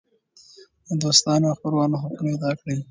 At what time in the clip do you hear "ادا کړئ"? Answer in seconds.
2.35-2.75